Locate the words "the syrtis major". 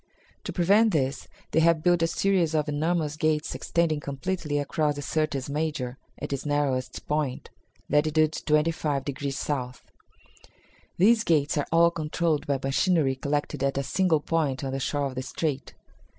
4.95-5.99